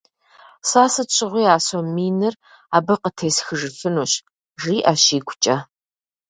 [0.69, 2.35] Сэ сыт щыгъуи а сом миныр
[2.75, 4.13] абы къытесхыжыфынущ,-
[4.61, 5.57] жиӀэщ игукӀэ.